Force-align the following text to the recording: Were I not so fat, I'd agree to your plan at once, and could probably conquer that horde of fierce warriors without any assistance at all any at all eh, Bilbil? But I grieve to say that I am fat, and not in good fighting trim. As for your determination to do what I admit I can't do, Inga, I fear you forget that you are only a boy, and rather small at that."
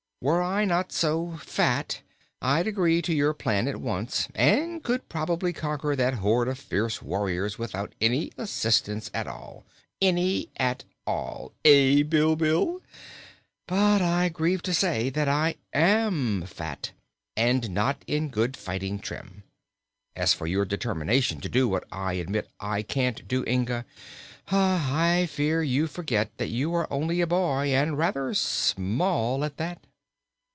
Were 0.23 0.43
I 0.43 0.65
not 0.65 0.91
so 0.91 1.37
fat, 1.41 2.01
I'd 2.43 2.67
agree 2.67 3.01
to 3.01 3.11
your 3.11 3.33
plan 3.33 3.67
at 3.67 3.77
once, 3.81 4.27
and 4.35 4.83
could 4.83 5.09
probably 5.09 5.51
conquer 5.51 5.95
that 5.95 6.13
horde 6.13 6.47
of 6.47 6.59
fierce 6.59 7.01
warriors 7.01 7.57
without 7.57 7.93
any 7.99 8.31
assistance 8.37 9.09
at 9.15 9.25
all 9.25 9.65
any 9.99 10.49
at 10.57 10.83
all 11.07 11.53
eh, 11.65 12.03
Bilbil? 12.03 12.83
But 13.67 14.03
I 14.03 14.29
grieve 14.29 14.61
to 14.61 14.75
say 14.75 15.09
that 15.09 15.27
I 15.27 15.55
am 15.73 16.43
fat, 16.43 16.91
and 17.35 17.71
not 17.71 18.03
in 18.05 18.29
good 18.29 18.55
fighting 18.55 18.99
trim. 18.99 19.41
As 20.15 20.35
for 20.35 20.45
your 20.45 20.65
determination 20.65 21.41
to 21.41 21.49
do 21.49 21.67
what 21.67 21.83
I 21.91 22.13
admit 22.13 22.47
I 22.59 22.83
can't 22.83 23.27
do, 23.27 23.43
Inga, 23.47 23.85
I 24.51 25.27
fear 25.31 25.63
you 25.63 25.87
forget 25.87 26.29
that 26.37 26.49
you 26.49 26.75
are 26.75 26.87
only 26.93 27.21
a 27.21 27.25
boy, 27.27 27.69
and 27.73 27.97
rather 27.97 28.35
small 28.35 29.43
at 29.43 29.57
that." 29.57 29.81